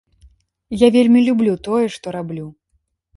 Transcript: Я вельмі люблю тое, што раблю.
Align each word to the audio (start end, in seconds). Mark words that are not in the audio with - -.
Я 0.83 0.87
вельмі 0.95 1.21
люблю 1.27 1.53
тое, 1.67 1.83
што 1.97 2.07
раблю. 2.17 2.47